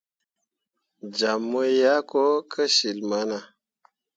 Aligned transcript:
Jam 1.17 1.41
mu 1.49 1.61
yah 1.81 2.01
ko 2.09 2.23
kecil 2.51 2.97
mana. 3.09 3.37